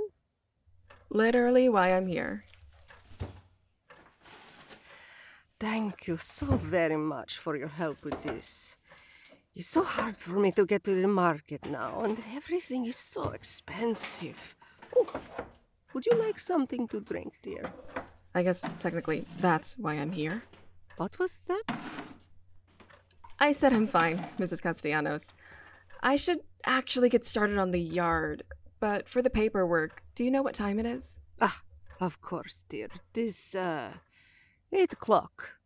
Literally 1.10 1.68
why 1.68 1.90
I'm 1.90 2.08
here. 2.08 2.46
Thank 5.60 6.08
you 6.08 6.16
so 6.16 6.46
very 6.46 6.96
much 6.96 7.38
for 7.38 7.58
your 7.58 7.68
help 7.68 8.06
with 8.06 8.22
this. 8.24 8.78
It's 9.54 9.68
so 9.68 9.84
hard 9.84 10.16
for 10.16 10.40
me 10.40 10.52
to 10.54 10.66
get 10.66 10.86
to 10.86 10.96
the 10.96 11.08
market 11.08 11.66
now, 11.66 12.02
and 12.04 12.18
everything 12.34 12.86
is 12.86 12.96
so 12.96 13.32
expensive. 13.32 14.56
Oh, 14.96 15.08
would 15.94 16.06
you 16.06 16.16
like 16.16 16.40
something 16.40 16.88
to 16.88 17.02
drink, 17.02 17.34
dear? 17.42 17.74
I 18.34 18.44
guess 18.44 18.64
technically 18.80 19.26
that's 19.42 19.78
why 19.78 19.96
I'm 19.96 20.14
here. 20.14 20.44
What 20.96 21.20
was 21.20 21.44
that? 21.50 21.64
I 23.38 23.52
said 23.52 23.74
I'm 23.74 23.88
fine, 23.88 24.28
Mrs. 24.40 24.62
Castellanos. 24.62 25.34
I 26.02 26.16
should 26.16 26.40
actually 26.66 27.10
get 27.10 27.26
started 27.26 27.58
on 27.58 27.72
the 27.72 27.82
yard, 27.82 28.44
but 28.80 29.10
for 29.10 29.22
the 29.22 29.30
paperwork, 29.30 30.04
do 30.16 30.24
you 30.24 30.32
know 30.32 30.42
what 30.42 30.56
time 30.56 30.80
it 30.80 30.86
is? 30.86 31.18
Ah, 31.42 31.62
of 32.00 32.22
course, 32.22 32.64
dear. 32.70 32.88
This, 33.12 33.56
uh, 33.56 33.92
eight 34.74 34.94
o'clock. 34.94 35.60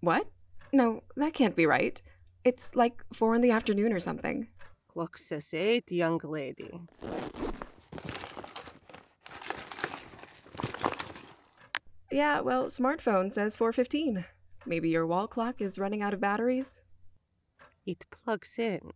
What? 0.00 0.26
No, 0.72 1.02
that 1.16 1.34
can't 1.34 1.56
be 1.56 1.66
right. 1.66 2.00
It's 2.44 2.74
like 2.74 3.04
four 3.12 3.34
in 3.34 3.42
the 3.42 3.50
afternoon 3.50 3.92
or 3.92 4.00
something. 4.00 4.48
Clock 4.88 5.18
says 5.18 5.52
eight, 5.54 5.90
young 5.92 6.20
lady. 6.24 6.70
Yeah, 12.10 12.40
well, 12.40 12.64
smartphone 12.66 13.30
says 13.30 13.56
4:15. 13.56 14.24
Maybe 14.66 14.88
your 14.88 15.06
wall 15.06 15.28
clock 15.28 15.60
is 15.60 15.78
running 15.78 16.02
out 16.02 16.12
of 16.12 16.20
batteries. 16.20 16.82
It 17.86 18.04
plugs 18.10 18.58
in. 18.58 18.90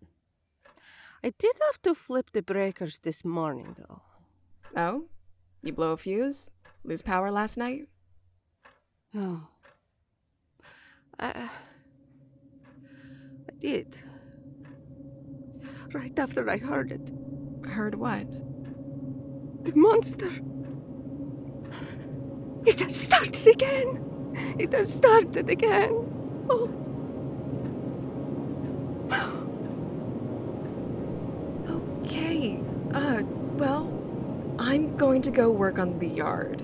I 1.22 1.32
did 1.38 1.56
have 1.66 1.80
to 1.82 1.94
flip 1.94 2.32
the 2.32 2.42
breakers 2.42 2.98
this 2.98 3.24
morning, 3.24 3.76
though. 3.78 4.02
Oh? 4.76 5.04
You 5.62 5.72
blow 5.72 5.92
a 5.92 5.96
fuse? 5.96 6.50
Lose 6.82 7.02
power 7.02 7.30
last 7.30 7.56
night? 7.56 7.88
Oh. 9.16 9.46
I, 11.20 11.48
I 13.48 13.52
did. 13.60 13.96
Right 15.92 16.18
after 16.18 16.48
I 16.50 16.58
heard 16.58 16.90
it. 16.90 17.12
Heard 17.68 17.94
what? 17.94 18.32
The 19.64 19.72
monster. 19.76 20.30
It 22.66 22.80
has 22.80 22.96
started 22.96 23.46
again. 23.46 24.34
It 24.58 24.72
has 24.72 24.92
started 24.92 25.48
again. 25.48 25.92
Oh. 26.50 26.70
Okay. 32.04 32.60
Uh, 32.92 33.22
well, 33.56 33.86
I'm 34.58 34.96
going 34.96 35.22
to 35.22 35.30
go 35.30 35.50
work 35.50 35.78
on 35.78 35.98
the 35.98 36.08
yard. 36.08 36.62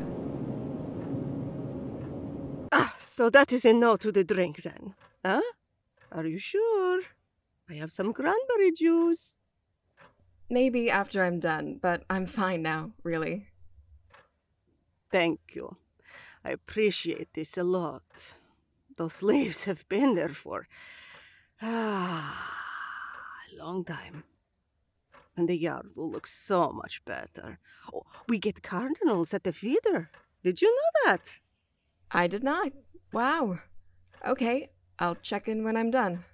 Ah, 2.72 2.94
so 3.20 3.28
that 3.28 3.52
is 3.52 3.66
a 3.66 3.74
no 3.74 3.96
to 3.98 4.11
the 4.11 4.24
drink 4.24 4.62
then. 4.62 4.94
Huh? 5.22 5.42
Are 6.11 6.24
you 6.24 6.38
sure? 6.38 7.02
I 7.68 7.74
have 7.74 7.92
some 7.92 8.14
cranberry 8.14 8.72
juice. 8.72 9.40
Maybe 10.48 10.90
after 10.90 11.22
I'm 11.22 11.38
done, 11.38 11.78
but 11.83 12.02
I'm 12.09 12.24
fine 12.24 12.62
now, 12.62 12.92
really. 13.02 13.48
Thank 15.12 15.40
you. 15.52 15.76
I 16.42 16.52
appreciate 16.52 17.35
this 17.35 17.59
a 17.59 17.62
lot. 17.62 18.38
Those 18.96 19.22
leaves 19.30 19.64
have 19.64 19.87
been 19.90 20.14
there 20.14 20.30
for 20.44 20.66
ah, 21.61 22.56
a 23.52 23.62
long 23.62 23.85
time. 23.85 24.24
And 25.37 25.46
the 25.46 25.59
yard 25.59 25.88
will 25.94 26.11
look 26.11 26.26
so 26.26 26.72
much 26.72 27.04
better. 27.04 27.59
Oh, 27.92 28.04
we 28.30 28.38
get 28.38 28.62
cardinals 28.62 29.35
at 29.35 29.44
the 29.44 29.52
feeder. 29.52 30.11
Did 30.42 30.62
you 30.62 30.74
know 30.74 30.90
that? 31.04 31.38
I 32.11 32.26
did 32.26 32.42
not. 32.42 32.72
Wow. 33.12 33.59
Okay, 34.25 34.70
I'll 35.01 35.16
check 35.16 35.49
in 35.49 35.64
when 35.64 35.77
I'm 35.77 35.90
done. 35.90 36.25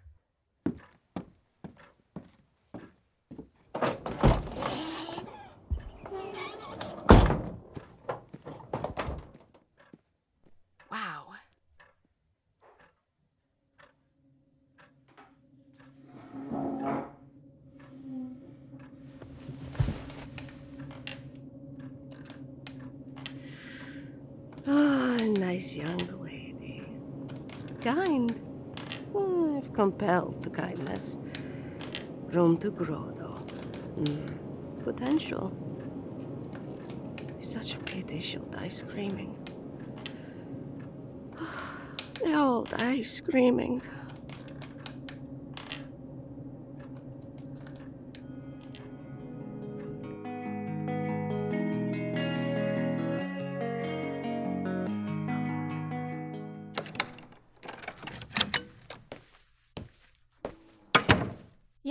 Wow. 10.91 11.33
Ah, 24.69 25.17
nice 25.39 25.77
young. 25.77 26.15
Kind. 27.87 28.35
Oh, 29.14 29.57
if 29.59 29.72
compelled 29.72 30.42
to 30.42 30.51
kindness. 30.51 31.18
Room 32.33 32.59
to 32.59 32.72
grow, 32.72 33.12
though. 33.12 33.38
Mm. 34.03 34.83
Potential. 34.83 35.53
It's 37.38 37.53
such 37.53 37.77
a 37.77 37.79
pity 37.79 38.18
she'll 38.18 38.42
die 38.46 38.70
screaming. 38.70 39.37
They 42.25 42.35
all 42.35 42.64
die 42.64 43.03
screaming. 43.03 43.83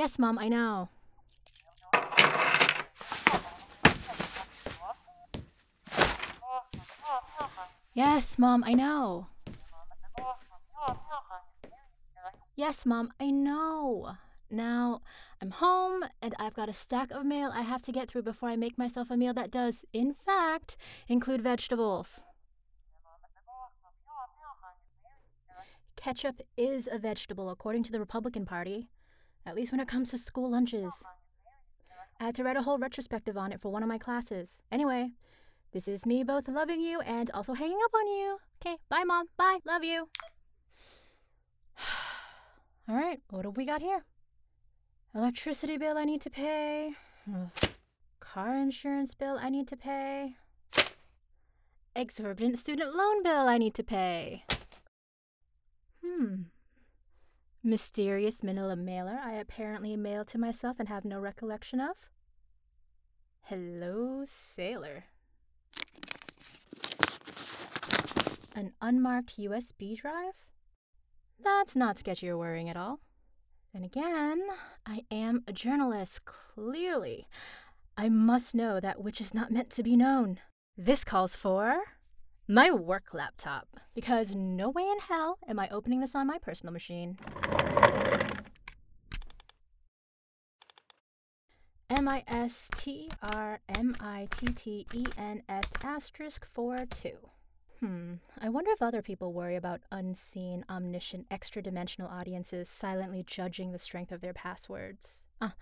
Yes, 0.05 0.19
Mom, 0.19 0.37
I 0.37 0.49
know. 0.49 0.89
Yes, 7.95 8.37
Mom, 8.37 8.63
I 8.63 8.73
know. 8.73 9.29
Yes, 12.55 12.85
Mom, 12.85 13.13
I 13.19 13.31
know. 13.31 14.17
Now, 14.51 15.01
I'm 15.41 15.49
home 15.49 16.03
and 16.21 16.35
I've 16.37 16.53
got 16.53 16.69
a 16.69 16.73
stack 16.73 17.09
of 17.09 17.25
mail 17.25 17.49
I 17.51 17.63
have 17.63 17.81
to 17.85 17.91
get 17.91 18.07
through 18.07 18.21
before 18.21 18.49
I 18.49 18.55
make 18.55 18.77
myself 18.77 19.09
a 19.09 19.17
meal 19.17 19.33
that 19.33 19.49
does, 19.49 19.85
in 19.91 20.13
fact, 20.23 20.77
include 21.07 21.41
vegetables. 21.41 22.23
Ketchup 25.95 26.41
is 26.55 26.87
a 26.91 26.99
vegetable, 26.99 27.49
according 27.49 27.81
to 27.85 27.91
the 27.91 27.99
Republican 27.99 28.45
Party, 28.45 28.87
at 29.45 29.55
least 29.55 29.71
when 29.71 29.79
it 29.79 29.87
comes 29.87 30.09
to 30.11 30.17
school 30.17 30.51
lunches. 30.51 30.93
I 32.19 32.25
had 32.25 32.35
to 32.35 32.43
write 32.43 32.57
a 32.57 32.61
whole 32.61 32.79
retrospective 32.79 33.37
on 33.37 33.51
it 33.51 33.61
for 33.61 33.71
one 33.71 33.83
of 33.83 33.89
my 33.89 33.97
classes. 33.97 34.59
Anyway, 34.71 35.11
this 35.73 35.87
is 35.87 36.05
me 36.05 36.23
both 36.23 36.47
loving 36.47 36.79
you 36.79 37.01
and 37.01 37.29
also 37.33 37.53
hanging 37.53 37.79
up 37.83 37.93
on 37.93 38.07
you. 38.07 38.37
Okay, 38.61 38.77
bye, 38.89 39.03
Mom. 39.03 39.27
Bye. 39.37 39.59
Love 39.65 39.83
you. 39.83 40.07
All 42.89 42.95
right, 42.95 43.19
what 43.29 43.45
have 43.45 43.57
we 43.57 43.65
got 43.65 43.81
here? 43.81 44.05
Electricity 45.13 45.77
bill 45.77 45.97
I 45.97 46.05
need 46.05 46.21
to 46.21 46.29
pay. 46.29 46.91
Car 48.19 48.55
insurance 48.55 49.13
bill 49.13 49.37
I 49.39 49.49
need 49.49 49.67
to 49.67 49.77
pay. 49.77 50.35
Exorbitant 51.95 52.59
student 52.59 52.95
loan 52.95 53.23
bill 53.23 53.47
I 53.47 53.57
need 53.57 53.73
to 53.75 53.83
pay. 53.83 54.43
Hmm. 56.03 56.43
Mysterious 57.65 58.43
manila 58.43 58.75
mailer 58.75 59.19
I 59.23 59.33
apparently 59.33 59.97
mailed 59.97 60.27
to 60.27 60.37
myself 60.37 60.79
and 60.79 60.87
have 60.87 61.03
no 61.03 61.19
recollection 61.19 61.79
of. 61.79 61.95
Hello, 63.41 64.21
sailor. 64.23 65.05
An 68.55 68.73
unmarked 68.81 69.39
USB 69.39 69.97
drive? 69.97 70.45
That's 71.43 71.75
not 71.75 71.97
sketchy 71.97 72.29
or 72.29 72.37
worrying 72.37 72.69
at 72.69 72.77
all. 72.77 72.99
Then 73.73 73.83
again, 73.83 74.43
I 74.85 75.01
am 75.09 75.43
a 75.47 75.51
journalist, 75.51 76.21
clearly. 76.25 77.27
I 77.97 78.09
must 78.09 78.53
know 78.53 78.79
that 78.79 79.01
which 79.01 79.19
is 79.19 79.33
not 79.33 79.51
meant 79.51 79.71
to 79.71 79.81
be 79.81 79.97
known. 79.97 80.39
This 80.77 81.03
calls 81.03 81.35
for 81.35 81.81
my 82.47 82.71
work 82.71 83.13
laptop, 83.13 83.67
because 83.93 84.35
no 84.35 84.69
way 84.69 84.83
in 84.83 84.99
hell 84.99 85.39
am 85.47 85.59
I 85.59 85.69
opening 85.69 86.01
this 86.01 86.15
on 86.15 86.27
my 86.27 86.37
personal 86.37 86.73
machine. 86.73 87.17
M 91.89 92.07
I 92.07 92.23
S 92.27 92.69
T 92.75 93.09
R 93.21 93.59
M 93.69 93.95
I 93.99 94.27
T 94.31 94.47
T 94.47 94.85
E 94.93 95.05
N 95.17 95.43
S 95.47 95.69
asterisk 95.83 96.45
4 96.53 96.77
2. 96.89 97.11
Hmm, 97.79 98.13
I 98.39 98.49
wonder 98.49 98.71
if 98.71 98.81
other 98.81 99.01
people 99.01 99.33
worry 99.33 99.55
about 99.55 99.81
unseen, 99.91 100.65
omniscient, 100.69 101.27
extra 101.29 101.61
dimensional 101.61 102.09
audiences 102.09 102.69
silently 102.69 103.23
judging 103.25 103.71
the 103.71 103.79
strength 103.79 104.11
of 104.11 104.21
their 104.21 104.33
passwords. 104.33 105.23
Ah, 105.41 105.53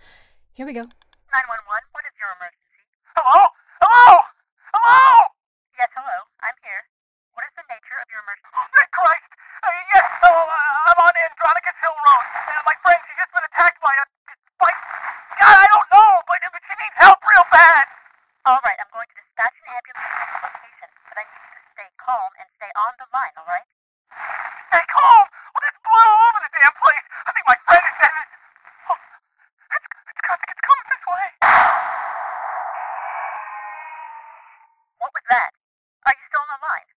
here 0.52 0.66
we 0.66 0.72
go. 0.72 0.80
911, 0.80 1.84
what 1.92 2.04
is 2.04 2.12
your 2.18 2.30
emergency? 2.38 2.80
Hello? 3.16 3.46
Hello? 3.80 4.18
Hello? 4.72 5.33
Yes, 5.74 5.90
hello. 5.90 6.18
I'm 6.38 6.54
here. 6.62 6.86
What 7.34 7.42
is 7.50 7.54
the 7.58 7.66
nature 7.66 7.98
of 7.98 8.06
your 8.06 8.22
emergency? 8.22 8.46
Oh, 8.54 8.86
Christ! 8.94 9.26
Uh, 9.58 9.74
yes, 9.90 10.06
so 10.22 10.30
uh, 10.30 10.86
I'm 10.86 10.98
on 11.02 11.10
Andronicus 11.18 11.76
Hill 11.82 11.98
Road. 11.98 12.26
Uh, 12.30 12.62
my 12.62 12.76
friend, 12.78 12.94
she's 13.10 13.18
just 13.18 13.32
been 13.34 13.42
attacked 13.42 13.82
by 13.82 13.90
a. 13.90 14.04
by. 14.62 14.70
God, 15.42 15.56
I 15.58 15.66
don't 15.66 15.88
know, 15.90 16.22
but, 16.30 16.38
but 16.46 16.62
she 16.62 16.74
needs 16.78 16.94
help 16.94 17.18
real 17.26 17.42
bad. 17.50 17.90
All 18.46 18.62
right, 18.62 18.78
I'm 18.78 18.86
going 18.94 19.08
to 19.10 19.16
dispatch 19.18 19.50
an 19.50 19.66
ambulance 19.74 19.98
to 20.14 20.26
the 20.30 20.38
location, 20.46 20.88
but 21.10 21.16
I 21.18 21.24
need 21.26 21.42
you 21.42 21.58
to 21.58 21.66
stay 21.74 21.88
calm 21.98 22.30
and 22.38 22.46
stay 22.54 22.70
on 22.78 22.92
the 23.02 23.08
line, 23.10 23.34
all 23.34 23.48
right? 23.50 23.66
Stay 24.70 24.84
calm! 24.94 25.26
Well, 25.26 25.62
there's 25.66 25.80
blood 25.82 26.06
all 26.06 26.22
over 26.22 26.38
the 26.38 26.52
damn 26.54 26.76
place. 26.78 27.06
I 27.26 27.30
think 27.34 27.46
my 27.50 27.58
friend 27.66 27.82
is 27.82 27.96
dead. 27.98 28.26
Oh, 28.94 28.98
it's, 29.74 29.86
it's, 29.90 30.22
coming, 30.22 30.46
it's 30.54 30.62
coming 30.62 30.86
this 30.86 31.04
way. 31.10 31.26
What 35.02 35.10
was 35.10 35.26
that? 35.34 35.50
Are 36.04 36.12
you 36.12 36.24
still 36.28 36.44
on 36.44 36.48
the 36.52 36.60
line? 36.68 36.88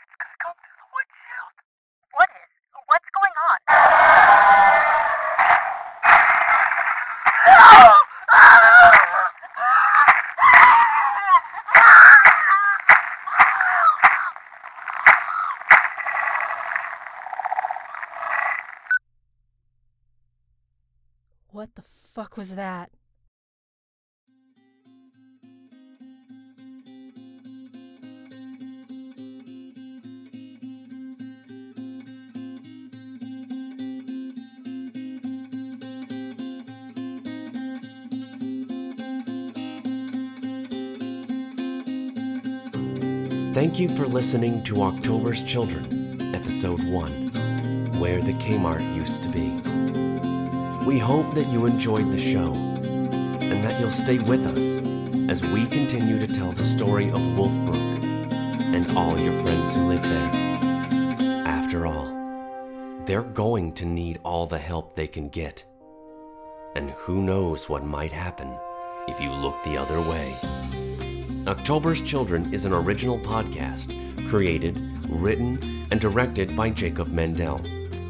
It's 0.00 0.16
gonna 0.16 0.40
come 0.40 0.56
through 0.64 0.80
the 0.80 0.88
windshield. 0.96 1.56
What 2.16 2.28
is? 2.40 2.48
What's 2.88 3.10
going 3.12 3.36
on? 3.52 3.58
What 21.56 21.74
the 21.74 21.80
fuck 22.12 22.36
was 22.36 22.54
that? 22.56 22.90
Thank 43.54 43.78
you 43.78 43.88
for 43.96 44.06
listening 44.06 44.62
to 44.64 44.82
October's 44.82 45.42
Children, 45.42 46.34
Episode 46.34 46.84
1 46.84 47.98
Where 47.98 48.20
the 48.20 48.32
Kmart 48.32 48.94
Used 48.94 49.22
to 49.22 49.30
Be. 49.30 49.85
We 50.86 51.00
hope 51.00 51.34
that 51.34 51.50
you 51.50 51.66
enjoyed 51.66 52.12
the 52.12 52.18
show 52.18 52.54
and 52.54 53.64
that 53.64 53.80
you'll 53.80 53.90
stay 53.90 54.20
with 54.20 54.46
us 54.46 54.80
as 55.28 55.42
we 55.42 55.66
continue 55.66 56.20
to 56.24 56.32
tell 56.32 56.52
the 56.52 56.64
story 56.64 57.08
of 57.08 57.20
Wolfbrook 57.20 58.04
and 58.32 58.96
all 58.96 59.18
your 59.18 59.32
friends 59.42 59.74
who 59.74 59.88
live 59.88 60.02
there. 60.04 60.30
After 61.44 61.86
all, 61.86 62.06
they're 63.04 63.22
going 63.22 63.72
to 63.72 63.84
need 63.84 64.20
all 64.22 64.46
the 64.46 64.60
help 64.60 64.94
they 64.94 65.08
can 65.08 65.28
get. 65.28 65.64
And 66.76 66.90
who 66.90 67.20
knows 67.20 67.68
what 67.68 67.84
might 67.84 68.12
happen 68.12 68.56
if 69.08 69.20
you 69.20 69.32
look 69.32 69.60
the 69.64 69.76
other 69.76 70.00
way. 70.00 70.36
October's 71.48 72.00
Children 72.00 72.54
is 72.54 72.64
an 72.64 72.72
original 72.72 73.18
podcast 73.18 73.90
created, 74.28 74.80
written, 75.08 75.88
and 75.90 76.00
directed 76.00 76.54
by 76.54 76.70
Jacob 76.70 77.08
Mendel, 77.08 77.60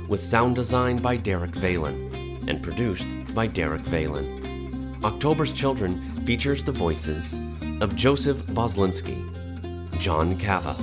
with 0.09 0.23
sound 0.23 0.57
design 0.57 0.99
by 0.99 1.17
Derek 1.17 1.53
Valen, 1.53 2.26
and 2.49 2.63
produced 2.63 3.09
by 3.35 3.47
Derek 3.47 3.83
Valen. 3.83 5.05
October's 5.05 5.53
Children 5.53 6.25
features 6.25 6.63
the 6.63 6.73
voices 6.73 7.39
of 7.81 7.95
Joseph 7.95 8.45
Boslinski, 8.47 9.21
John 9.99 10.39
Cava, 10.39 10.75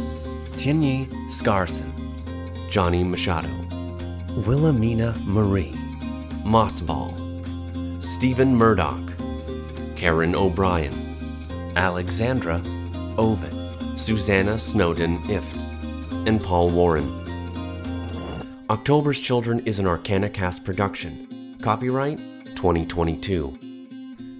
Tianyi 0.54 1.08
Scarson, 1.32 1.91
Johnny 2.69 3.04
Machado, 3.04 3.49
Wilhelmina 4.45 5.15
Marie, 5.23 5.73
Mossball, 6.43 7.13
Stephen 8.02 8.56
Murdoch, 8.56 9.12
Karen 9.95 10.36
O'Brien, 10.36 11.73
Alexandra 11.76 12.62
Ovid, 13.17 13.54
Susanna 13.97 14.58
Snowden 14.58 15.19
Ift, 15.23 15.58
and 16.28 16.41
Paul 16.41 16.69
Warren. 16.69 17.23
October's 18.69 19.19
Children 19.19 19.60
is 19.65 19.80
an 19.80 19.88
Arcana 19.88 20.30
Cast 20.30 20.63
production. 20.63 21.33
Copyright 21.63 22.17
2022. 22.58 23.58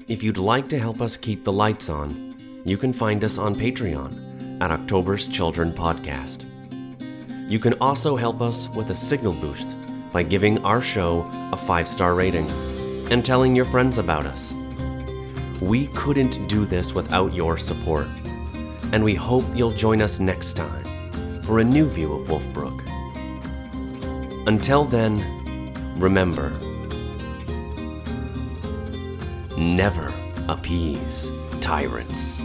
If 0.10 0.22
you'd 0.22 0.38
like 0.38 0.68
to 0.68 0.78
help 0.78 1.00
us 1.00 1.16
keep 1.16 1.46
the 1.46 1.54
lights 1.54 1.88
on, 1.88 2.36
you 2.66 2.78
can 2.78 2.92
find 2.92 3.24
us 3.24 3.38
on 3.38 3.56
Patreon 3.56 4.62
at 4.62 4.72
October's 4.72 5.30
Children 5.30 5.72
Podcast. 5.72 6.44
You 7.50 7.60
can 7.60 7.76
also 7.76 8.18
help 8.18 8.42
us 8.42 8.68
with 8.68 8.90
a 8.90 8.94
signal 8.94 9.32
boost 9.32 9.78
by 10.12 10.24
giving 10.24 10.62
our 10.66 10.82
show 10.82 11.22
a 11.54 11.56
five 11.56 11.88
star 11.88 12.14
rating 12.14 12.50
and 13.10 13.26
telling 13.26 13.56
your 13.56 13.64
friends 13.64 14.00
about 14.00 14.26
us. 14.26 14.54
We 15.62 15.88
couldn't 15.96 16.50
do 16.50 16.66
this 16.66 16.94
without 16.94 17.34
your 17.34 17.56
support, 17.56 18.08
and 18.92 19.02
we 19.02 19.16
hope 19.16 19.46
you'll 19.56 19.72
join 19.72 20.02
us 20.02 20.20
next 20.20 20.56
time 20.56 21.42
for 21.44 21.60
a 21.60 21.64
new 21.64 21.88
view 21.88 22.12
of 22.12 22.28
Wolfbrook. 22.28 22.82
Until 24.46 24.84
then, 24.84 25.74
remember 25.98 26.52
never 29.58 30.14
appease 30.48 31.32
tyrants. 31.62 32.42